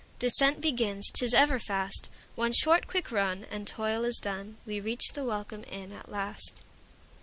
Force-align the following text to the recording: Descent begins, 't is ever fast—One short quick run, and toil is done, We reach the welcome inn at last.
Descent 0.17 0.61
begins, 0.61 1.11
't 1.11 1.23
is 1.23 1.31
ever 1.35 1.59
fast—One 1.59 2.53
short 2.53 2.87
quick 2.87 3.11
run, 3.11 3.45
and 3.51 3.67
toil 3.67 4.03
is 4.03 4.17
done, 4.17 4.57
We 4.65 4.79
reach 4.79 5.09
the 5.13 5.23
welcome 5.23 5.63
inn 5.69 5.91
at 5.91 6.09
last. 6.09 6.63